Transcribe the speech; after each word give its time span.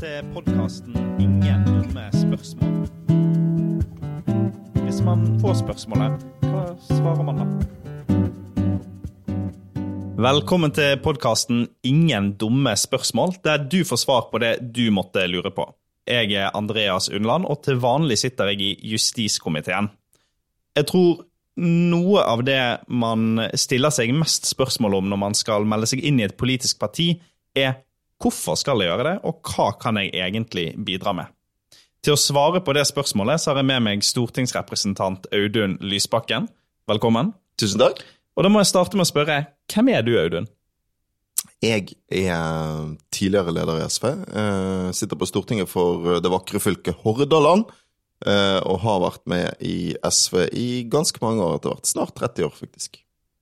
til 0.00 0.26
podkasten 0.34 0.94
'Ingen 1.20 1.64
dumme 1.66 2.04
spørsmål'. 2.12 2.88
Hvis 4.84 5.00
man 5.04 5.40
får 5.40 5.54
spørsmålet, 5.54 6.12
hva 6.40 6.64
svarer 6.88 7.22
man 7.22 7.36
da? 7.38 7.44
Velkommen 10.22 10.70
til 10.70 10.96
podkasten 11.02 11.68
'Ingen 11.86 12.32
dumme 12.38 12.76
spørsmål', 12.76 13.36
der 13.44 13.56
du 13.68 13.84
får 13.84 13.96
svar 13.96 14.28
på 14.32 14.38
det 14.38 14.74
du 14.76 14.90
måtte 14.90 15.26
lure 15.26 15.50
på. 15.50 15.74
Jeg 16.06 16.32
er 16.32 16.50
Andreas 16.54 17.08
Undland, 17.08 17.44
og 17.44 17.62
til 17.62 17.74
vanlig 17.74 18.18
sitter 18.18 18.44
jeg 18.44 18.60
i 18.60 18.92
justiskomiteen. 18.92 19.88
Jeg 20.76 20.86
tror 20.86 21.24
noe 21.56 22.20
av 22.20 22.42
det 22.44 22.78
man 22.88 23.40
stiller 23.54 23.90
seg 23.90 24.14
mest 24.14 24.46
spørsmål 24.46 24.94
om 24.94 25.04
når 25.04 25.16
man 25.16 25.34
skal 25.34 25.64
melde 25.64 25.86
seg 25.86 26.04
inn 26.04 26.20
i 26.20 26.24
et 26.24 26.36
politisk 26.36 26.80
parti, 26.80 27.20
er 27.56 27.74
hvorfor 28.22 28.56
skal 28.58 28.80
jeg 28.80 28.90
gjøre 28.90 29.06
det, 29.08 29.14
og 29.24 29.40
hva 29.54 29.70
kan 29.80 29.98
jeg 30.00 30.12
egentlig 30.14 30.66
bidra 30.84 31.14
med? 31.16 31.32
Til 32.04 32.14
å 32.16 32.20
svare 32.20 32.60
på 32.64 32.74
det 32.76 32.84
spørsmålet 32.88 33.40
så 33.40 33.50
har 33.52 33.62
jeg 33.62 33.70
med 33.70 33.82
meg 33.86 34.02
stortingsrepresentant 34.04 35.26
Audun 35.32 35.78
Lysbakken. 35.80 36.50
Velkommen. 36.90 37.32
Tusen 37.60 37.80
takk. 37.80 38.02
Og 38.36 38.44
da 38.44 38.50
må 38.52 38.60
jeg 38.60 38.68
starte 38.72 38.98
med 38.98 39.06
å 39.06 39.08
spørre, 39.08 39.38
hvem 39.72 39.88
er 39.94 40.04
du, 40.04 40.12
Audun? 40.20 40.48
Jeg 41.64 41.94
er 42.12 42.90
tidligere 43.14 43.54
leder 43.56 43.78
i 43.80 43.86
SV. 43.88 44.04
eh, 44.10 44.90
Sitter 44.92 45.16
på 45.16 45.28
Stortinget 45.30 45.70
for 45.70 46.20
det 46.20 46.32
vakre 46.32 46.60
fylket 46.60 47.00
Hordaland. 47.04 47.64
eh, 48.26 48.60
Og 48.64 48.80
har 48.80 49.00
vært 49.00 49.24
med 49.26 49.54
i 49.60 49.94
SV 50.04 50.48
i 50.52 50.84
ganske 50.88 51.18
mange 51.22 51.40
år 51.40 51.56
etter 51.56 51.72
hvert. 51.72 51.86
Snart 51.86 52.14
30 52.14 52.44
år, 52.44 52.52
faktisk. 52.52 53.00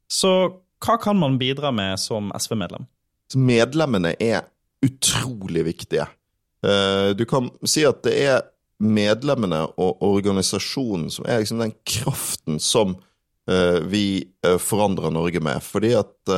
Så 0.09 0.61
hva 0.83 1.01
kan 1.03 1.17
man 1.19 1.39
bidra 1.39 1.73
med 1.75 1.99
som 1.99 2.31
SV-medlem? 2.37 2.87
Medlemmene 3.35 4.15
er 4.21 4.43
utrolig 4.83 5.65
viktige. 5.65 6.07
Eh, 6.65 7.11
Du 7.17 7.25
kan 7.29 7.51
si 7.65 7.85
at 7.87 8.03
det 8.07 8.17
er 8.27 8.43
medlemmene 8.83 9.65
og 9.79 10.03
organisasjonen 10.03 11.11
som 11.11 11.27
er 11.29 11.43
liksom 11.43 11.63
den 11.63 11.75
kraften 11.87 12.59
som 12.63 12.97
eh, 13.51 13.79
vi 13.87 14.25
eh, 14.43 14.59
forandrer 14.59 15.15
Norge 15.15 15.41
med. 15.41 15.63
Fordi 15.63 15.95
at 15.99 16.35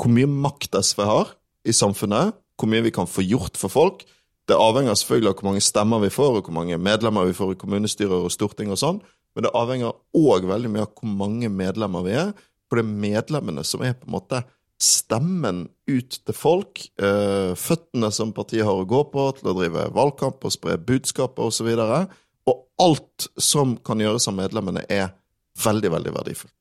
hvor 0.00 0.08
mye 0.08 0.30
makt 0.30 0.78
SV 0.80 1.02
har 1.04 1.34
i 1.68 1.74
samfunnet, 1.76 2.32
hvor 2.56 2.70
mye 2.70 2.84
vi 2.86 2.92
kan 2.94 3.08
få 3.08 3.24
gjort 3.26 3.58
for 3.60 3.72
folk, 3.72 4.04
det 4.48 4.58
avhenger 4.58 4.96
selvfølgelig 4.98 5.30
av 5.30 5.34
hvor 5.38 5.48
mange 5.50 5.62
stemmer 5.62 6.00
vi 6.02 6.10
får, 6.10 6.38
og 6.38 6.46
hvor 6.48 6.56
mange 6.56 6.78
medlemmer 6.80 7.28
vi 7.28 7.36
får 7.36 7.52
i 7.54 7.58
kommunestyrer 7.60 8.24
og 8.24 8.32
storting 8.34 8.72
og 8.72 8.80
sånn, 8.80 9.02
men 9.36 9.46
det 9.46 9.52
avhenger 9.54 9.94
òg 10.16 10.48
veldig 10.48 10.72
mye 10.72 10.86
av 10.86 10.94
hvor 10.96 11.12
mange 11.20 11.50
medlemmer 11.52 12.06
vi 12.06 12.16
er, 12.18 12.32
for 12.66 12.80
det 12.80 12.86
er 12.86 13.02
medlemmene 13.04 13.62
som 13.66 13.84
er 13.86 13.94
på 13.98 14.08
en 14.08 14.16
måte 14.16 14.42
stemmen 14.80 15.66
ut 15.90 16.16
til 16.24 16.36
folk, 16.36 16.80
eh, 17.02 17.52
føttene 17.58 18.10
som 18.12 18.32
partiet 18.32 18.64
har 18.64 18.80
å 18.80 18.88
gå 18.88 19.02
på 19.12 19.26
til 19.36 19.50
å 19.52 19.56
drive 19.58 19.90
valgkamp 19.94 20.44
og 20.44 20.54
spre 20.54 20.78
budskaper 20.78 21.50
osv. 21.50 21.68
Og, 21.68 21.76
så 21.76 22.50
og 22.50 22.64
alt 22.80 23.28
som 23.36 23.76
kan 23.84 24.00
gjøres 24.00 24.28
av 24.30 24.38
medlemmene, 24.38 24.86
er 24.88 25.12
veldig, 25.60 25.90
veldig 25.92 26.14
verdifullt. 26.16 26.54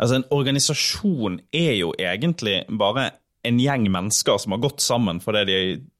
Altså, 0.00 0.16
En 0.16 0.28
organisasjon 0.32 1.40
er 1.52 1.74
jo 1.76 1.92
egentlig 1.98 2.64
bare 2.68 3.10
en 3.44 3.60
gjeng 3.60 3.90
mennesker 3.92 4.38
som 4.40 4.52
har 4.52 4.60
gått 4.60 4.80
sammen 4.84 5.20
fordi 5.20 5.44
de 5.48 5.58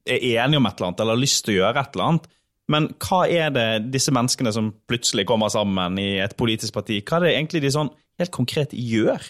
er 0.08 0.44
enige 0.44 0.60
om 0.60 0.66
et 0.68 0.76
eller 0.76 0.88
annet 0.88 1.00
eller 1.00 1.16
har 1.16 1.24
lyst 1.24 1.44
til 1.44 1.54
å 1.54 1.58
gjøre 1.60 1.82
et 1.82 1.96
eller 1.96 2.08
annet. 2.08 2.30
Men 2.70 2.86
hva 3.02 3.20
er 3.28 3.50
det 3.52 3.68
disse 3.92 4.12
menneskene 4.14 4.52
som 4.54 4.70
plutselig 4.88 5.26
kommer 5.28 5.50
sammen 5.52 5.98
i 6.00 6.20
et 6.22 6.36
politisk 6.38 6.76
parti, 6.76 7.00
hva 7.02 7.18
er 7.18 7.26
det 7.26 7.34
egentlig 7.34 7.62
de 7.64 7.72
sånn 7.74 7.92
helt 8.20 8.32
konkret 8.34 8.72
gjør? 8.76 9.24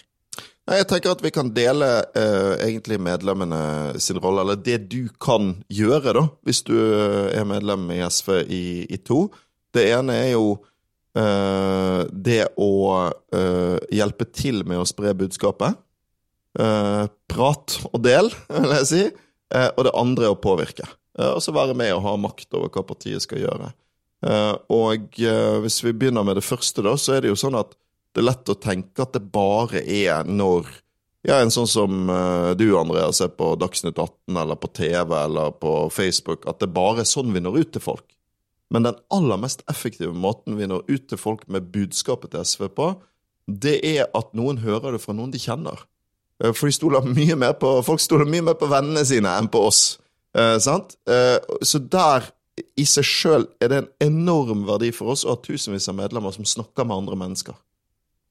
Nei, 0.69 0.77
Jeg 0.81 0.89
tenker 0.91 1.15
at 1.15 1.23
vi 1.25 1.33
kan 1.35 1.51
dele 1.57 1.87
eh, 2.15 2.67
egentlig 2.67 3.01
medlemmene 3.03 4.01
sin 4.03 4.21
rolle, 4.23 4.45
eller 4.45 4.59
det 4.61 4.83
du 4.93 5.09
kan 5.23 5.55
gjøre, 5.73 6.13
da, 6.17 6.27
hvis 6.47 6.63
du 6.69 6.75
eh, 6.77 7.31
er 7.41 7.47
medlem 7.49 7.89
i 7.95 8.03
SV 8.05 8.43
i, 8.45 8.65
i 8.87 8.99
to. 9.03 9.25
Det 9.75 9.87
ene 9.97 10.19
er 10.27 10.33
jo 10.35 10.53
eh, 11.19 12.05
det 12.13 12.43
å 12.61 12.71
eh, 13.09 13.79
hjelpe 13.99 14.29
til 14.31 14.63
med 14.69 14.83
å 14.83 14.87
spre 14.89 15.15
budskapet. 15.19 15.81
Eh, 16.61 17.05
prat 17.31 17.77
og 17.91 18.01
del, 18.05 18.31
vil 18.55 18.77
jeg 18.79 18.89
si. 18.93 19.05
Eh, 19.51 19.69
og 19.75 19.87
det 19.89 19.97
andre 19.99 20.29
er 20.29 20.37
å 20.37 20.43
påvirke. 20.43 20.87
Og 21.21 21.41
så 21.43 21.53
være 21.53 21.75
med 21.77 21.91
og 21.97 22.05
ha 22.05 22.13
makt 22.17 22.55
over 22.55 22.71
hva 22.73 22.85
partiet 22.87 23.21
skal 23.21 23.43
gjøre. 23.43 23.67
Og 24.73 25.19
hvis 25.19 25.79
vi 25.83 25.93
begynner 25.93 26.25
med 26.25 26.39
det 26.39 26.45
første, 26.47 26.85
da, 26.87 26.95
så 26.97 27.17
er 27.17 27.25
det 27.25 27.33
jo 27.33 27.37
sånn 27.37 27.59
at 27.59 27.75
det 28.15 28.23
er 28.23 28.27
lett 28.27 28.51
å 28.51 28.59
tenke 28.59 29.05
at 29.05 29.15
det 29.15 29.23
bare 29.33 29.83
er 29.85 30.27
når 30.27 30.69
ja, 31.27 31.37
en 31.37 31.53
sånn 31.53 31.69
som 31.69 32.09
uh, 32.09 32.53
du, 32.57 32.71
Andreas, 32.79 33.19
ser 33.21 33.35
på 33.37 33.53
Dagsnytt 33.61 33.99
18 34.01 34.39
eller 34.41 34.57
på 34.57 34.71
TV 34.73 35.13
eller 35.19 35.53
på 35.61 35.75
Facebook, 35.93 36.47
at 36.49 36.63
det 36.63 36.71
bare 36.73 37.05
er 37.05 37.11
sånn 37.11 37.35
vi 37.35 37.43
når 37.45 37.61
ut 37.61 37.73
til 37.77 37.85
folk. 37.85 38.07
Men 38.73 38.87
den 38.87 38.99
aller 39.13 39.41
mest 39.43 39.65
effektive 39.69 40.15
måten 40.17 40.57
vi 40.57 40.69
når 40.71 40.87
ut 40.89 41.09
til 41.11 41.21
folk 41.21 41.45
med 41.51 41.69
budskapet 41.75 42.33
til 42.33 42.47
SV 42.47 42.71
på, 42.73 42.91
det 43.51 43.77
er 43.85 44.09
at 44.17 44.33
noen 44.39 44.63
hører 44.65 44.95
det 44.95 45.03
fra 45.03 45.13
noen 45.17 45.35
de 45.35 45.43
kjenner. 45.43 45.85
Uh, 46.41 46.55
for 46.55 46.71
de 46.71 46.79
stoler 46.79 47.05
mye 47.05 47.37
mer 47.37 47.59
på, 47.61 47.77
folk 47.85 48.01
stoler 48.01 48.29
mye 48.31 48.49
mer 48.49 48.57
på 48.57 48.71
vennene 48.73 49.05
sine 49.05 49.37
enn 49.37 49.53
på 49.53 49.67
oss. 49.69 49.99
Eh, 50.31 50.61
sant? 50.63 50.95
så 51.67 51.79
der 51.91 52.29
i 52.79 52.85
seg 52.87 53.03
sjøl 53.03 53.47
er 53.59 53.73
det 53.73 53.79
en 53.81 53.89
enorm 54.05 54.63
verdi 54.69 54.93
for 54.95 55.11
oss 55.11 55.25
å 55.27 55.35
ha 55.35 55.41
tusenvis 55.43 55.89
av 55.91 55.97
medlemmer 55.99 56.31
som 56.31 56.47
snakker 56.47 56.87
med 56.87 57.03
andre 57.03 57.19
mennesker. 57.19 57.57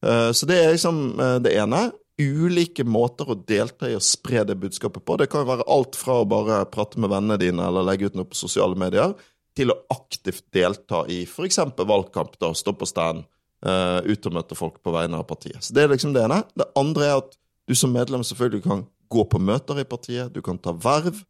Eh, 0.06 0.32
så 0.32 0.46
det 0.46 0.60
er 0.60 0.76
liksom 0.76 1.20
eh, 1.20 1.38
det 1.44 1.56
ene. 1.60 1.90
Ulike 2.20 2.84
måter 2.84 3.32
å 3.32 3.38
delta 3.48 3.90
i 3.90 3.96
å 3.96 4.04
spre 4.04 4.44
det 4.48 4.58
budskapet 4.60 5.04
på. 5.06 5.18
Det 5.20 5.30
kan 5.32 5.48
være 5.48 5.68
alt 5.72 5.96
fra 6.00 6.20
å 6.20 6.28
bare 6.28 6.66
prate 6.72 7.00
med 7.00 7.12
vennene 7.14 7.40
dine 7.40 7.68
eller 7.68 7.86
legge 7.88 8.10
ut 8.10 8.18
noe 8.20 8.28
på 8.28 8.40
sosiale 8.40 8.76
medier, 8.80 9.14
til 9.56 9.72
å 9.72 9.78
aktivt 9.92 10.46
delta 10.56 11.06
i 11.12 11.22
f.eks. 11.24 11.62
valgkamp, 11.80 12.36
da, 12.40 12.52
stå 12.56 12.74
på 12.80 12.88
stand, 12.88 13.24
uh, 13.66 14.00
ut 14.04 14.28
og 14.28 14.36
møte 14.36 14.56
folk 14.56 14.78
på 14.84 14.94
vegne 14.94 15.20
av 15.20 15.26
partiet. 15.28 15.64
Så 15.64 15.74
Det 15.76 15.84
er 15.84 15.94
liksom 15.94 16.12
det 16.16 16.26
ene. 16.28 16.42
Det 16.60 16.68
andre 16.80 17.08
er 17.08 17.16
at 17.22 17.40
du 17.68 17.76
som 17.76 17.96
medlem 17.96 18.24
selvfølgelig 18.28 18.66
kan 18.68 18.84
gå 19.12 19.26
på 19.32 19.40
møter 19.40 19.80
i 19.80 19.88
partiet, 19.88 20.32
du 20.36 20.44
kan 20.44 20.60
ta 20.60 20.76
verv. 20.76 21.24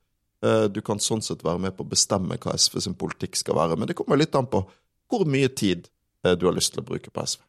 Du 0.74 0.80
kan 0.86 1.02
sånn 1.04 1.22
sett 1.24 1.42
være 1.44 1.60
med 1.60 1.74
på 1.76 1.84
å 1.84 1.90
bestemme 1.90 2.38
hva 2.40 2.54
SV 2.56 2.80
sin 2.86 2.98
politikk 2.98 3.36
skal 3.36 3.58
være. 3.58 3.78
Men 3.78 3.90
det 3.90 3.96
kommer 4.00 4.20
litt 4.20 4.36
an 4.40 4.48
på 4.48 4.62
hvor 5.12 5.26
mye 5.28 5.50
tid 5.52 5.90
du 6.24 6.46
har 6.48 6.56
lyst 6.56 6.74
til 6.74 6.82
å 6.84 6.88
bruke 6.88 7.12
på 7.12 7.26
SV. 7.28 7.42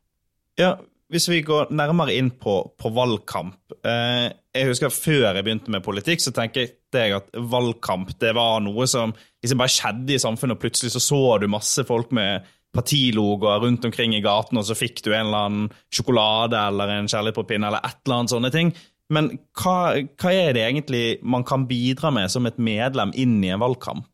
Ja, 0.59 0.73
hvis 1.11 1.27
vi 1.31 1.41
går 1.47 1.73
nærmere 1.75 2.15
inn 2.15 2.31
på, 2.39 2.55
på 2.79 2.91
valgkamp 2.95 3.75
eh, 3.87 4.29
Jeg 4.55 4.69
husker 4.69 4.93
Før 4.95 5.35
jeg 5.35 5.43
begynte 5.43 5.73
med 5.75 5.85
politikk, 5.85 6.23
så 6.23 6.33
tenkte 6.35 6.69
jeg 6.95 7.17
at 7.17 7.29
valgkamp 7.35 8.13
det 8.23 8.33
var 8.35 8.63
noe 8.63 8.87
som 8.91 9.13
liksom 9.43 9.61
bare 9.61 9.75
skjedde 9.75 10.15
i 10.17 10.23
samfunnet. 10.23 10.57
og 10.57 10.63
Plutselig 10.63 10.95
så, 10.95 11.03
så 11.03 11.21
du 11.39 11.47
masse 11.51 11.85
folk 11.87 12.11
med 12.15 12.47
partilogoer 12.75 13.65
rundt 13.65 13.85
omkring 13.85 14.15
i 14.15 14.23
gaten, 14.23 14.59
og 14.59 14.67
så 14.67 14.77
fikk 14.79 15.03
du 15.03 15.11
en 15.11 15.27
eller 15.27 15.47
annen 15.47 15.69
sjokolade 15.91 16.59
eller 16.59 16.95
en 16.95 17.11
kjærlighet 17.11 17.55
eller 17.57 17.79
et 17.81 17.99
eller 18.05 18.17
annet 18.17 18.35
sånne 18.35 18.53
ting. 18.55 18.73
Men 19.11 19.33
hva, 19.59 19.99
hva 20.23 20.31
er 20.31 20.55
det 20.55 20.65
egentlig 20.69 21.05
man 21.27 21.43
kan 21.47 21.67
bidra 21.67 22.13
med 22.15 22.31
som 22.31 22.47
et 22.47 22.61
medlem 22.63 23.15
inn 23.19 23.41
i 23.43 23.51
en 23.51 23.63
valgkamp? 23.63 24.07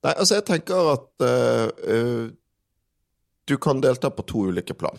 Nei, 0.00 0.14
altså 0.14 0.38
jeg 0.38 0.46
tenker 0.48 0.92
at 0.94 1.24
uh, 1.24 1.68
uh, 1.68 2.30
du 3.44 3.56
kan 3.60 3.82
delta 3.84 4.08
på 4.14 4.24
to 4.28 4.46
ulike 4.48 4.76
plan. 4.78 4.96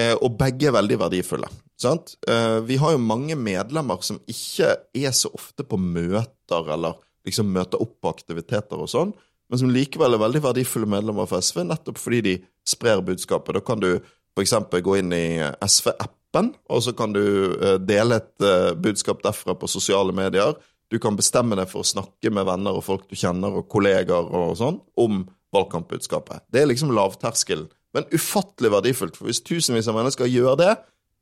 Eh, 0.00 0.14
og 0.14 0.38
begge 0.40 0.70
er 0.70 0.76
veldig 0.76 0.98
verdifulle. 1.02 1.48
Sant? 1.80 2.14
Eh, 2.28 2.60
vi 2.64 2.78
har 2.80 2.94
jo 2.94 3.02
mange 3.02 3.36
medlemmer 3.36 4.00
som 4.04 4.20
ikke 4.30 4.70
er 4.96 5.12
så 5.16 5.32
ofte 5.36 5.66
på 5.68 5.78
møter, 5.80 6.72
eller 6.72 6.96
liksom 7.26 7.52
møter 7.52 7.82
opp 7.82 7.98
på 8.00 8.12
aktiviteter 8.12 8.80
og 8.80 8.90
sånn, 8.90 9.12
men 9.52 9.60
som 9.60 9.70
likevel 9.72 10.16
er 10.16 10.22
veldig 10.22 10.42
verdifulle 10.46 10.88
medlemmer 10.88 11.28
for 11.28 11.44
SV, 11.44 11.60
nettopp 11.68 12.00
fordi 12.00 12.22
de 12.24 12.34
sprer 12.66 13.02
budskapet. 13.04 13.58
Da 13.58 13.64
kan 13.64 13.82
du 13.82 13.90
f.eks. 13.98 14.54
gå 14.80 14.96
inn 15.02 15.12
i 15.12 15.26
SV-appen, 15.60 16.54
og 16.72 16.84
så 16.86 16.96
kan 16.96 17.12
du 17.12 17.22
eh, 17.58 17.76
dele 17.82 18.22
et 18.22 18.48
budskap 18.80 19.20
derfra 19.26 19.58
på 19.58 19.68
sosiale 19.68 20.14
medier. 20.16 20.56
Du 20.88 20.98
kan 21.00 21.16
bestemme 21.16 21.56
deg 21.58 21.68
for 21.68 21.84
å 21.84 21.88
snakke 21.88 22.32
med 22.32 22.48
venner 22.48 22.78
og 22.78 22.86
folk 22.88 23.04
du 23.10 23.16
kjenner, 23.18 23.60
og 23.60 23.68
kollegaer 23.72 24.32
og 24.40 24.56
sånn, 24.60 24.80
om 24.96 25.26
valgkampbudskapet. 25.52 26.48
Det 26.48 26.62
er 26.62 26.72
liksom 26.72 26.94
lavterskelen 26.96 27.68
men 27.92 28.08
ufattelig 28.12 28.72
verdifullt. 28.72 29.18
For 29.18 29.28
hvis 29.28 29.42
tusenvis 29.44 29.88
av 29.90 29.98
mennesker 29.98 30.30
gjør 30.30 30.56
det, 30.60 30.72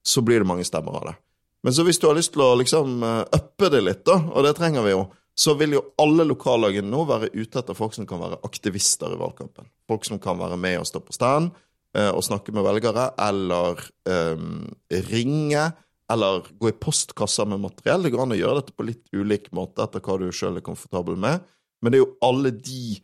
så 0.06 0.22
blir 0.24 0.42
det 0.42 0.48
mange 0.48 0.66
stemmer 0.66 0.96
av 1.00 1.10
det. 1.10 1.16
Men 1.66 1.76
så 1.76 1.84
hvis 1.84 2.00
du 2.00 2.06
har 2.08 2.16
lyst 2.16 2.32
til 2.32 2.44
å 2.44 2.54
liksom 2.56 3.02
uppe 3.04 3.68
det 3.72 3.82
litt, 3.84 4.04
da, 4.08 4.16
og 4.32 4.46
det 4.46 4.54
trenger 4.56 4.86
vi 4.86 4.94
jo, 4.94 5.02
så 5.40 5.54
vil 5.56 5.76
jo 5.76 5.82
alle 6.00 6.26
lokallagene 6.28 6.90
nå 6.90 7.04
være 7.08 7.30
ute 7.32 7.60
etter 7.60 7.76
folk 7.76 7.94
som 7.96 8.06
kan 8.08 8.20
være 8.20 8.40
aktivister 8.46 9.14
i 9.14 9.20
valgkampen. 9.20 9.68
Folk 9.88 10.06
som 10.08 10.20
kan 10.22 10.40
være 10.40 10.58
med 10.60 10.80
og 10.80 10.88
stå 10.88 11.02
på 11.04 11.14
stand 11.16 11.52
eh, 11.96 12.10
og 12.10 12.24
snakke 12.26 12.52
med 12.56 12.66
velgere, 12.66 13.10
eller 13.28 13.80
um, 14.04 14.66
ringe, 15.10 15.70
eller 16.10 16.48
gå 16.60 16.72
i 16.72 16.76
postkasser 16.76 17.48
med 17.48 17.62
materiell. 17.62 18.04
Det 18.04 18.12
går 18.14 18.24
an 18.24 18.34
å 18.36 18.40
gjøre 18.40 18.60
dette 18.60 18.76
på 18.76 18.88
litt 18.88 19.06
ulik 19.14 19.48
måte 19.56 19.84
etter 19.84 20.02
hva 20.04 20.18
du 20.20 20.28
sjøl 20.34 20.58
er 20.58 20.66
komfortabel 20.66 21.16
med. 21.20 21.46
Men 21.80 21.92
det 21.92 22.00
er 22.00 22.04
jo 22.04 22.16
alle 22.26 22.52
de 22.56 22.98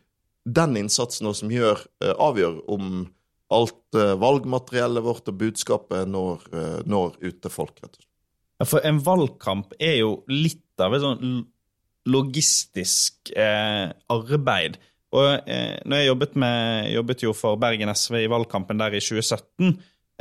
den 0.46 0.76
innsatsen 0.78 1.32
som 1.34 1.50
gjør, 1.50 1.80
eh, 2.04 2.12
avgjør 2.12 2.60
om 2.70 3.06
alt 3.54 3.98
uh, 3.98 4.14
valgmateriellet 4.18 5.04
vårt 5.06 5.28
og 5.30 5.36
budskapet 5.38 6.08
når, 6.10 6.46
uh, 6.54 6.80
når 6.88 7.18
ut 7.22 7.42
til 7.42 7.52
folk, 7.52 7.76
rett 7.78 7.92
og 7.92 8.00
slett. 8.00 8.12
Ja, 8.56 8.64
for 8.64 8.88
en 8.88 9.02
valgkamp 9.04 9.76
er 9.78 9.98
jo 10.00 10.22
litt 10.32 10.80
av 10.80 10.96
et 10.96 11.04
sånn 11.04 11.44
logistisk 12.06 13.32
eh, 13.36 13.90
arbeid. 14.12 14.78
Og 15.16 15.48
eh, 15.48 15.78
når 15.86 16.02
jeg 16.02 16.10
jobbet, 16.10 16.36
med, 16.42 16.90
jobbet 16.94 17.24
jo 17.24 17.32
for 17.36 17.60
Bergen 17.60 17.92
SV 17.92 18.20
i 18.22 18.30
valgkampen 18.30 18.80
der 18.80 18.96
i 18.96 19.02
2017, 19.02 19.72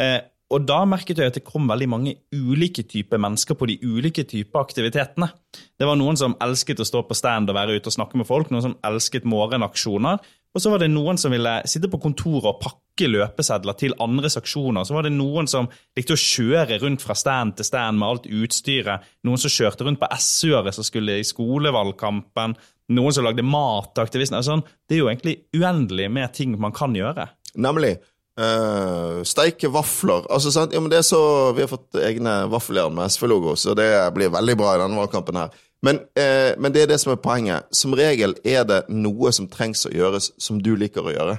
eh, 0.01 0.17
og 0.53 0.61
da 0.61 0.83
merket 0.85 1.17
jeg 1.17 1.31
at 1.31 1.37
det 1.39 1.45
kom 1.47 1.65
veldig 1.67 1.87
mange 1.89 2.11
ulike 2.35 2.83
typer 2.85 3.19
mennesker 3.21 3.57
på 3.57 3.65
de 3.69 3.79
ulike 3.81 4.27
typer 4.29 4.61
aktivitetene. 4.61 5.31
Det 5.73 5.87
var 5.89 5.97
noen 5.97 6.19
som 6.19 6.35
elsket 6.43 6.83
å 6.83 6.85
stå 6.85 7.01
på 7.07 7.17
stand 7.17 7.49
og 7.49 7.57
være 7.57 7.79
ute 7.79 7.89
og 7.89 7.95
snakke 7.97 8.21
med 8.21 8.29
folk, 8.29 8.51
noen 8.53 8.67
som 8.67 8.75
elsket 8.85 9.25
morgenaksjoner, 9.29 10.21
og 10.55 10.61
så 10.61 10.71
var 10.71 10.83
det 10.83 10.91
noen 10.93 11.17
som 11.19 11.33
ville 11.33 11.57
sitte 11.67 11.89
på 11.91 11.99
kontoret 12.03 12.51
og 12.53 12.61
pakke 12.61 12.84
løpesedler 13.03 13.75
til 13.75 13.95
andre 13.99 14.29
saksjoner 14.31 14.85
Så 14.87 14.95
var 14.95 15.03
det 15.03 15.11
noen 15.11 15.49
som 15.51 15.67
likte 15.97 16.15
å 16.15 16.21
kjøre 16.21 16.79
rundt 16.79 17.03
fra 17.03 17.17
stand 17.17 17.57
til 17.57 17.67
stand 17.67 17.99
med 17.99 18.07
alt 18.07 18.29
utstyret. 18.31 19.03
Noen 19.27 19.41
som 19.41 19.51
kjørte 19.51 19.83
rundt 19.83 19.99
på 19.99 20.09
SØ-ere 20.15 20.71
som 20.75 20.87
skulle 20.87 21.19
i 21.19 21.27
skolevalgkampen. 21.27 22.55
Noen 22.95 23.15
som 23.15 23.27
lagde 23.27 23.43
mat 23.43 23.91
til 23.93 24.05
aktivistene. 24.05 24.39
Altså, 24.39 24.61
det 24.87 24.95
er 24.95 25.03
jo 25.03 25.11
egentlig 25.11 25.37
uendelig 25.57 26.09
med 26.11 26.33
ting 26.37 26.55
man 26.61 26.75
kan 26.75 26.95
gjøre. 26.95 27.27
Nemlig. 27.59 27.97
Uh, 28.35 29.23
steike 29.23 29.69
vafler. 29.71 30.25
Altså, 30.31 30.51
sant? 30.51 30.73
Ja, 30.75 30.81
men 30.83 30.91
det 30.91 30.99
er 30.99 31.07
så, 31.07 31.53
Vi 31.55 31.63
har 31.63 31.71
fått 31.71 31.95
egne 31.95 32.43
vaffeljern 32.51 32.95
med 32.95 33.11
SV-logo, 33.11 33.55
så 33.55 33.75
det 33.77 33.89
blir 34.15 34.33
veldig 34.33 34.57
bra 34.59 34.75
i 34.75 34.81
denne 34.83 34.99
valgkampen. 34.99 35.39
her. 35.39 35.49
Men, 35.85 36.01
uh, 36.19 36.51
men, 36.59 36.71
det 36.73 36.83
er 36.83 36.91
det 36.91 36.99
som 36.99 37.13
er 37.13 37.21
poenget. 37.23 37.67
Som 37.71 37.95
regel 37.95 38.35
er 38.43 38.63
det 38.67 38.85
noe 38.89 39.31
som 39.31 39.47
trengs 39.47 39.85
å 39.87 39.93
gjøres 39.93 40.33
som 40.37 40.59
du 40.61 40.75
liker 40.75 41.07
å 41.07 41.15
gjøre. 41.15 41.37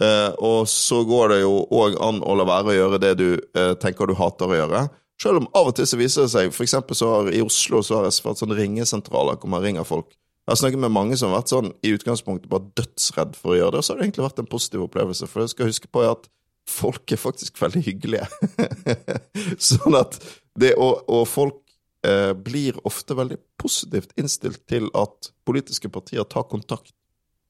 Uh, 0.00 0.32
og 0.40 0.68
så 0.70 1.02
går 1.04 1.34
det 1.34 1.42
jo 1.42 1.58
òg 1.76 1.98
an 2.00 2.22
å 2.24 2.36
la 2.38 2.46
være 2.48 2.72
å 2.72 2.76
gjøre 2.78 3.00
det 3.02 3.12
du 3.20 3.28
tenker 3.82 4.08
du 4.08 4.16
hater 4.16 4.48
å 4.48 4.58
gjøre. 4.62 4.86
Selv 5.20 5.42
om 5.42 5.50
av 5.52 5.68
og 5.68 5.76
til 5.76 5.88
så 5.88 5.98
viser 6.00 6.24
det 6.24 6.32
seg 6.32 6.62
eksempel 6.64 6.96
så 6.96 7.10
har 7.12 7.28
i 7.34 7.42
Oslo 7.44 7.82
så 7.84 7.98
har 7.98 8.08
jeg 8.08 8.22
fått 8.24 8.40
sånne 8.40 8.56
ringesentraler 8.56 9.36
hvor 9.36 9.52
man 9.52 9.60
ringer 9.64 9.84
folk. 9.84 10.14
Jeg 10.50 10.54
har 10.54 10.60
snakket 10.62 10.80
med 10.82 10.94
mange 10.94 11.16
som 11.20 11.30
har 11.30 11.42
vært 11.42 11.52
sånn 11.52 11.68
i 11.84 11.92
utgangspunktet 11.94 12.48
bare 12.50 12.70
dødsredd 12.80 13.36
for 13.38 13.52
å 13.52 13.58
gjøre 13.58 13.74
det, 13.74 13.82
og 13.82 13.84
så 13.86 13.92
har 13.92 14.00
det 14.00 14.06
egentlig 14.08 14.24
vært 14.24 14.40
en 14.42 14.48
positiv 14.50 14.84
opplevelse. 14.86 15.28
For 15.30 15.44
jeg 15.44 15.52
skal 15.52 15.68
huske 15.68 15.90
på 15.92 16.04
at 16.08 16.30
folk 16.70 17.12
er 17.12 17.20
faktisk 17.20 17.60
veldig 17.60 17.82
hyggelige. 17.84 18.26
sånn 19.70 19.98
at 20.00 20.16
det 20.58 20.72
og, 20.80 21.04
og 21.12 21.26
folk 21.28 21.60
eh, 22.06 22.32
blir 22.34 22.80
ofte 22.88 23.14
veldig 23.18 23.38
positivt 23.60 24.16
innstilt 24.18 24.64
til 24.70 24.88
at 24.96 25.30
politiske 25.46 25.92
partier 25.92 26.24
tar 26.26 26.48
kontakt. 26.50 26.94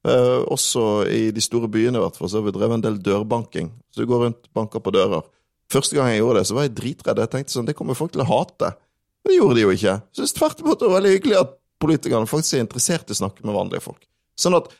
Eh, 0.08 0.40
også 0.48 1.04
i 1.12 1.28
de 1.34 1.42
store 1.44 1.68
byene, 1.68 1.98
i 1.98 2.04
hvert 2.04 2.16
fall, 2.16 2.30
så 2.32 2.40
har 2.40 2.46
vi 2.46 2.54
drevet 2.56 2.78
en 2.78 2.84
del 2.86 3.00
dørbanking. 3.04 3.72
Så 3.92 4.02
du 4.02 4.08
går 4.08 4.24
rundt, 4.26 4.50
banker 4.56 4.82
på 4.82 4.94
dører. 4.96 5.26
Første 5.70 5.96
gang 5.96 6.10
jeg 6.10 6.22
gjorde 6.22 6.40
det, 6.40 6.46
så 6.48 6.56
var 6.56 6.66
jeg 6.66 6.76
dritredd. 6.78 7.22
Jeg 7.22 7.32
tenkte 7.34 7.54
sånn, 7.54 7.68
det 7.68 7.76
kommer 7.78 7.98
folk 7.98 8.14
til 8.14 8.24
å 8.24 8.30
hate. 8.30 8.72
Men 9.20 9.32
det 9.32 9.40
gjorde 9.40 9.58
de 9.58 9.66
jo 9.66 9.74
ikke. 9.74 9.96
Jeg 9.98 10.20
synes 10.20 10.36
tvert 10.36 10.62
imot 10.62 10.80
det 10.80 10.88
var 10.88 10.98
veldig 10.98 11.16
hyggelig 11.16 11.40
at 11.40 11.56
politikerne 11.80 12.28
faktisk 12.28 12.56
er 12.56 12.64
interessert 12.64 13.10
i 13.10 13.16
å 13.16 13.20
snakke 13.20 13.44
med 13.44 13.56
vanlige 13.56 13.84
folk. 13.84 14.00
Sånn 14.40 14.56
at 14.58 14.72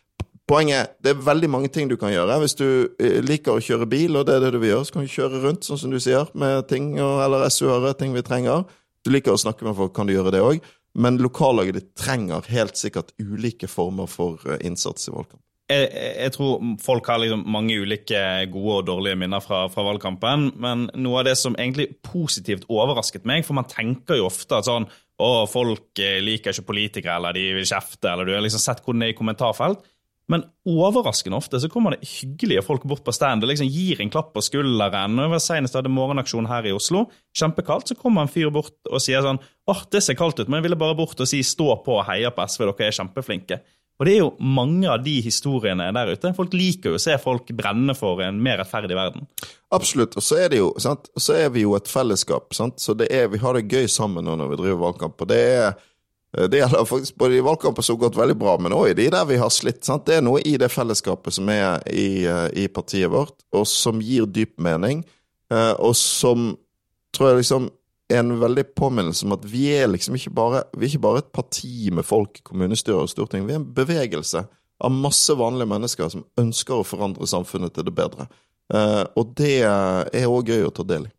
Poenget 0.51 0.97
det 0.99 1.13
er 1.13 1.23
veldig 1.23 1.47
mange 1.47 1.69
ting 1.71 1.87
du 1.87 1.95
kan 1.95 2.11
gjøre. 2.11 2.41
Hvis 2.43 2.57
du 2.59 2.67
eh, 2.99 3.21
liker 3.23 3.55
å 3.55 3.63
kjøre 3.63 3.87
bil, 3.87 4.17
og 4.19 4.27
det 4.27 4.35
er 4.35 4.43
det 4.43 4.49
du 4.57 4.59
vil 4.59 4.73
gjøre, 4.73 4.87
så 4.89 4.97
kan 4.97 5.05
du 5.07 5.13
kjøre 5.13 5.43
rundt, 5.45 5.67
sånn 5.67 5.79
som 5.79 5.93
du 5.95 6.01
sier, 6.03 6.27
med 6.35 6.67
ting 6.67 6.97
eller 6.99 7.47
SU-ere, 7.55 7.93
ting 7.99 8.17
vi 8.17 8.25
trenger. 8.27 8.65
Du 9.07 9.13
liker 9.15 9.37
å 9.37 9.39
snakke 9.39 9.63
med 9.63 9.77
folk, 9.79 9.95
kan 9.95 10.11
du 10.11 10.15
gjøre 10.17 10.33
det 10.35 10.43
òg. 10.43 10.59
Men 10.99 11.21
lokallaget 11.23 11.77
ditt 11.77 11.93
trenger 11.99 12.47
helt 12.51 12.79
sikkert 12.79 13.13
ulike 13.23 13.69
former 13.71 14.11
for 14.11 14.43
eh, 14.49 14.61
innsats 14.67 15.09
i 15.09 15.15
valgkamp. 15.15 15.43
Jeg, 15.71 15.87
jeg, 15.95 16.33
tror 16.35 16.65
folk 16.83 17.07
har 17.07 17.21
liksom 17.23 17.45
mange 17.47 17.77
ulike 17.79 18.21
gode 18.51 18.81
og 18.81 18.89
dårlige 18.89 19.21
minner 19.21 19.43
fra, 19.45 19.69
fra, 19.71 19.85
valgkampen. 19.87 20.49
Men 20.59 20.89
noe 20.99 21.21
av 21.21 21.29
det 21.29 21.37
som 21.39 21.55
egentlig 21.55 21.93
positivt 22.03 22.67
overrasket 22.67 23.29
meg, 23.29 23.45
for 23.47 23.55
man 23.59 23.71
tenker 23.71 24.19
jo 24.19 24.27
ofte 24.31 24.59
at 24.59 24.69
sånn 24.71 24.91
Å, 25.21 25.45
folk 25.53 26.01
eh, 26.01 26.17
liker 26.25 26.57
ikke 26.57 26.71
politikere, 26.71 27.19
eller 27.21 27.37
de 27.37 27.43
vil 27.59 27.67
kjefte, 27.69 28.09
eller 28.09 28.25
du 28.25 28.33
har 28.33 28.41
liksom 28.41 28.63
sett 28.63 28.79
hvordan 28.81 29.03
det 29.03 29.11
er 29.11 29.13
i 29.13 29.19
kommentarfelt. 29.19 29.83
Men 30.31 30.45
overraskende 30.69 31.39
ofte 31.41 31.59
så 31.59 31.69
kommer 31.73 31.97
det 31.97 32.07
hyggelige 32.07 32.63
folk 32.63 32.85
bort 32.87 33.03
på 33.07 33.15
stand 33.15 33.43
og 33.43 33.51
liksom 33.51 33.67
gir 33.67 33.99
en 34.03 34.13
klapp 34.13 34.31
på 34.37 34.45
skulderen. 34.47 35.17
Når 35.19 35.35
jeg 35.37 35.47
Senest 35.49 35.79
hadde 35.79 35.91
morgenaksjon 35.91 36.49
her 36.51 36.69
i 36.71 36.75
Oslo. 36.77 37.09
Kjempekaldt. 37.37 37.91
Så 37.91 37.99
kommer 37.99 38.23
en 38.23 38.31
fyr 38.31 38.53
bort 38.55 38.77
og 38.87 39.03
sier 39.03 39.25
sånn 39.27 39.43
åh, 39.71 39.83
det 39.91 40.05
ser 40.05 40.19
kaldt 40.19 40.39
ut, 40.41 40.47
men 40.49 40.61
jeg 40.61 40.69
ville 40.69 40.79
bare 40.81 40.99
bort 40.99 41.21
og 41.21 41.29
si 41.29 41.43
stå 41.47 41.77
på 41.85 41.99
og 41.99 42.07
heie 42.09 42.31
på 42.35 42.47
SV, 42.47 42.65
dere 42.67 42.89
er 42.89 42.97
kjempeflinke. 42.97 43.61
Og 44.01 44.07
det 44.09 44.15
er 44.15 44.23
jo 44.23 44.31
mange 44.41 44.89
av 44.89 45.03
de 45.05 45.19
historiene 45.21 45.91
der 45.93 46.15
ute. 46.15 46.31
Folk 46.37 46.55
liker 46.57 46.95
jo 46.95 46.97
å 46.97 47.03
se 47.03 47.19
folk 47.21 47.51
brenne 47.53 47.93
for 47.99 48.23
en 48.25 48.39
mer 48.41 48.57
rettferdig 48.63 48.97
verden. 48.97 49.27
Absolutt. 49.77 50.17
Og 50.17 50.25
så 50.25 50.39
er 50.41 50.55
det 50.55 50.63
jo, 50.63 50.71
sant? 50.81 51.11
så 51.21 51.37
er 51.37 51.53
vi 51.53 51.67
jo 51.67 51.75
et 51.77 51.91
fellesskap. 51.91 52.49
Sant? 52.57 52.81
Så 52.81 52.97
det 52.97 53.11
er, 53.13 53.29
vi 53.29 53.43
har 53.43 53.59
det 53.59 53.69
gøy 53.69 53.91
sammen 53.93 54.25
nå 54.25 54.39
når 54.41 54.55
vi 54.55 54.61
driver 54.63 54.81
valgkamp. 54.87 55.21
Og 55.21 55.29
det 55.29 55.41
er 55.51 55.67
det 56.33 56.61
gjelder 56.61 56.85
faktisk 56.85 57.15
både 57.15 57.35
i 57.35 57.41
valgkamper 57.41 57.83
som 57.83 57.97
har 57.97 58.05
gått 58.05 58.19
veldig 58.21 58.37
bra, 58.39 58.55
men 58.63 58.75
òg 58.75 58.93
i 58.93 58.95
de 58.95 59.09
der 59.11 59.27
vi 59.27 59.39
har 59.41 59.51
slitt. 59.51 59.83
Sant? 59.87 60.05
Det 60.07 60.21
er 60.21 60.23
noe 60.23 60.43
i 60.47 60.55
det 60.63 60.71
fellesskapet 60.71 61.35
som 61.35 61.51
er 61.51 61.83
i, 61.91 62.25
eh, 62.25 62.47
i 62.55 62.69
partiet 62.71 63.11
vårt, 63.11 63.35
og 63.53 63.67
som 63.67 63.99
gir 64.01 64.29
dyp 64.31 64.55
mening, 64.63 65.03
eh, 65.51 65.73
og 65.73 65.97
som 65.99 66.53
tror 67.17 67.33
jeg 67.33 67.43
liksom 67.43 67.71
en 68.15 68.31
veldig 68.41 68.65
påminnelse 68.79 69.27
om 69.27 69.35
at 69.35 69.45
vi 69.47 69.69
er 69.75 69.91
liksom 69.91 70.15
ikke 70.19 70.35
bare, 70.35 70.63
vi 70.77 70.87
er 70.87 70.95
ikke 70.95 71.03
bare 71.03 71.19
et 71.19 71.33
parti 71.35 71.91
med 71.95 72.07
folk 72.07 72.39
i 72.39 72.47
kommunestyre 72.47 73.03
og 73.03 73.11
storting. 73.11 73.47
Vi 73.47 73.55
er 73.55 73.63
en 73.63 73.75
bevegelse 73.75 74.47
av 74.81 74.91
masse 74.95 75.35
vanlige 75.35 75.71
mennesker 75.71 76.11
som 76.11 76.25
ønsker 76.39 76.79
å 76.79 76.87
forandre 76.87 77.27
samfunnet 77.27 77.75
til 77.75 77.87
det 77.87 77.95
bedre. 77.95 78.27
Og 79.15 79.31
det 79.39 79.63
er 79.63 80.27
òg 80.27 80.51
gøy 80.51 80.67
å 80.67 80.75
ta 80.75 80.83
del 80.87 81.07
i. 81.07 81.13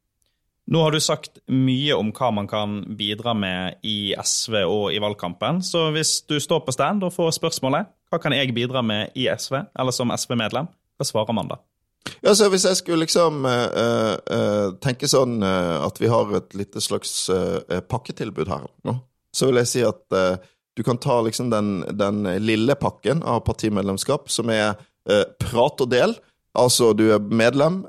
Nå 0.71 0.83
har 0.83 0.93
du 0.93 1.01
sagt 1.01 1.41
mye 1.49 1.95
om 1.97 2.11
hva 2.15 2.29
man 2.35 2.47
kan 2.47 2.81
bidra 2.97 3.33
med 3.33 3.81
i 3.87 4.13
SV 4.13 4.61
og 4.61 4.93
i 4.93 5.01
valgkampen. 5.01 5.63
Så 5.65 5.89
hvis 5.95 6.19
du 6.29 6.37
står 6.39 6.61
på 6.67 6.75
stand 6.75 7.03
og 7.03 7.15
får 7.15 7.33
spørsmålet 7.39 7.89
hva 8.11 8.19
kan 8.21 8.35
jeg 8.35 8.53
bidra 8.55 8.83
med 8.85 9.15
i 9.15 9.25
SV, 9.31 9.57
eller 9.79 9.95
som 9.95 10.11
SV-medlem, 10.13 10.69
hva 10.99 11.07
svarer 11.07 11.35
man 11.35 11.49
da? 11.51 11.61
Ja, 12.21 12.33
så 12.35 12.49
Hvis 12.49 12.65
jeg 12.65 12.77
skulle 12.79 13.05
liksom 13.05 13.45
uh, 13.45 14.17
uh, 14.19 14.73
tenke 14.81 15.07
sånn 15.09 15.41
uh, 15.43 15.85
at 15.85 16.01
vi 16.01 16.09
har 16.11 16.33
et 16.37 16.55
lite 16.57 16.81
slags 16.81 17.29
pakketilbud 17.89 18.49
her 18.49 18.65
nå, 18.87 18.97
så 19.31 19.47
vil 19.47 19.61
jeg 19.61 19.69
si 19.69 19.83
at 19.85 20.41
du 20.75 20.81
kan 20.83 20.99
ta 20.99 21.21
liksom 21.23 21.51
den, 21.51 21.83
den, 21.95 22.25
lille 22.43 22.75
pakken 22.79 23.21
av 23.27 23.43
partimedlemskap, 23.47 24.27
som 24.31 24.49
er 24.51 24.75
prat 25.39 25.83
og 25.83 25.89
del. 25.91 26.15
Altså, 26.57 26.91
du 26.97 27.05
er 27.15 27.21
medlem. 27.23 27.85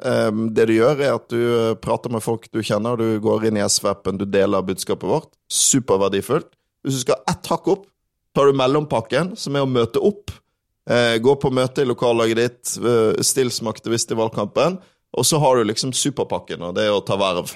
det 0.55 0.69
du 0.71 0.75
gjør, 0.77 1.01
er 1.01 1.17
at 1.17 1.25
du 1.33 1.75
prater 1.83 2.13
med 2.15 2.23
folk 2.23 2.45
du 2.55 2.61
kjenner, 2.63 2.95
du 3.01 3.19
går 3.23 3.49
inn 3.49 3.59
i 3.59 3.65
SV-appen, 3.67 4.21
du 4.21 4.25
deler 4.25 4.63
budskapet 4.63 5.09
vårt. 5.09 5.33
Superverdifullt. 5.51 6.47
Hvis 6.87 7.01
du 7.01 7.03
skal 7.03 7.25
ett 7.31 7.51
hakk 7.51 7.67
opp, 7.75 7.89
tar 8.35 8.47
du 8.47 8.55
mellompakken, 8.55 9.35
som 9.35 9.59
er 9.59 9.67
å 9.67 9.71
møte 9.71 9.99
opp 9.99 10.31
Eh, 10.91 11.19
gå 11.19 11.35
på 11.37 11.51
møte 11.55 11.83
i 11.83 11.87
lokallaget 11.87 12.37
ditt, 12.37 12.73
eh, 12.83 13.23
still 13.23 13.51
som 13.51 13.71
aktivist 13.71 14.11
i 14.11 14.19
valgkampen. 14.19 14.79
Og 15.13 15.27
så 15.27 15.39
har 15.39 15.57
du 15.57 15.65
liksom 15.65 15.93
superpakken, 15.93 16.63
og 16.63 16.75
det 16.75 16.87
er 16.87 16.95
å 16.95 17.05
ta 17.05 17.19
verv. 17.21 17.53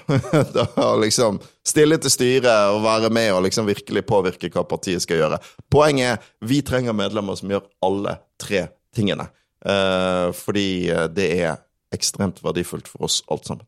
liksom 1.05 1.41
Stille 1.67 1.97
til 1.99 2.13
styret 2.13 2.75
og 2.75 2.83
være 2.85 3.09
med 3.11 3.33
og 3.33 3.47
liksom 3.47 3.67
virkelig 3.67 4.05
påvirke 4.07 4.51
hva 4.53 4.67
partiet 4.69 5.03
skal 5.03 5.23
gjøre. 5.23 5.39
Poenget 5.73 6.11
er 6.11 6.29
vi 6.47 6.61
trenger 6.63 6.95
medlemmer 6.95 7.39
som 7.41 7.51
gjør 7.51 7.65
alle 7.83 8.19
tre 8.39 8.67
tingene. 8.95 9.31
Eh, 9.65 10.29
fordi 10.37 10.69
det 11.15 11.31
er 11.39 11.63
ekstremt 11.95 12.43
verdifullt 12.45 12.91
for 12.91 13.09
oss 13.09 13.23
alt 13.31 13.49
sammen. 13.49 13.67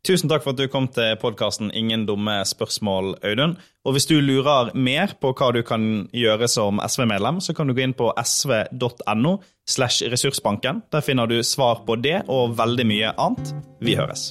Tusen 0.00 0.30
takk 0.32 0.46
for 0.46 0.54
at 0.54 0.60
du 0.60 0.70
kom 0.72 0.86
til 0.88 1.12
podkasten 1.20 1.68
Ingen 1.76 2.06
dumme 2.08 2.38
spørsmål, 2.48 3.18
Audun. 3.20 3.58
Og 3.84 3.92
hvis 3.92 4.08
du 4.08 4.16
lurer 4.16 4.72
mer 4.72 5.12
på 5.20 5.34
hva 5.36 5.50
du 5.52 5.60
kan 5.66 6.06
gjøre 6.16 6.48
som 6.48 6.80
SV-medlem, 6.80 7.42
så 7.44 7.52
kan 7.56 7.68
du 7.68 7.76
gå 7.76 7.84
inn 7.84 7.96
på 7.96 8.08
sv.no 8.24 9.34
slash 9.68 10.08
ressursbanken. 10.08 10.82
Der 10.92 11.04
finner 11.04 11.28
du 11.28 11.42
svar 11.44 11.84
på 11.84 12.00
det 12.00 12.22
og 12.28 12.56
veldig 12.56 12.88
mye 12.88 13.12
annet. 13.20 13.52
Vi 13.84 13.98
høres. 14.00 14.30